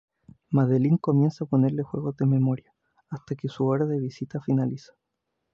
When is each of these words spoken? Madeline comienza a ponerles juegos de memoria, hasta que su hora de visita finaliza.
Madeline 0.49 0.97
comienza 0.97 1.43
a 1.43 1.47
ponerles 1.47 1.85
juegos 1.85 2.17
de 2.17 2.25
memoria, 2.25 2.73
hasta 3.11 3.35
que 3.35 3.47
su 3.49 3.67
hora 3.67 3.85
de 3.85 3.99
visita 3.99 4.41
finaliza. 4.41 4.93